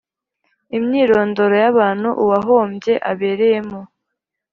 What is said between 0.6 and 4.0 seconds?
Imyirondoro y abantu uwahombye abereyemo